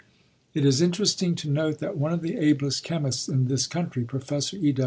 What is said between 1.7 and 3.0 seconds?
that one of the ablest